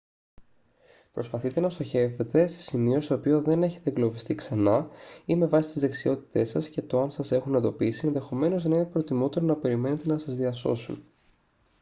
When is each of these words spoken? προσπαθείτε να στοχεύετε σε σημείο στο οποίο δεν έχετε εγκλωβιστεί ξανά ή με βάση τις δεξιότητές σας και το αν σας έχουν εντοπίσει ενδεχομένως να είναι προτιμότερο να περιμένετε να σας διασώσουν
προσπαθείτε 1.13 1.59
να 1.59 1.69
στοχεύετε 1.69 2.47
σε 2.47 2.59
σημείο 2.59 3.01
στο 3.01 3.15
οποίο 3.15 3.41
δεν 3.41 3.63
έχετε 3.63 3.89
εγκλωβιστεί 3.89 4.35
ξανά 4.35 4.89
ή 5.25 5.35
με 5.35 5.45
βάση 5.47 5.71
τις 5.71 5.81
δεξιότητές 5.81 6.49
σας 6.49 6.69
και 6.69 6.81
το 6.81 7.01
αν 7.01 7.11
σας 7.11 7.31
έχουν 7.31 7.55
εντοπίσει 7.55 8.07
ενδεχομένως 8.07 8.63
να 8.65 8.75
είναι 8.75 8.85
προτιμότερο 8.85 9.45
να 9.45 9.55
περιμένετε 9.55 10.07
να 10.07 10.17
σας 10.17 10.35
διασώσουν 10.35 11.03